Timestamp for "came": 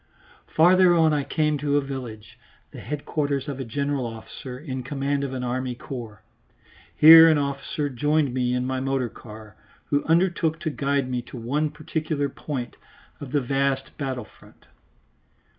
1.23-1.59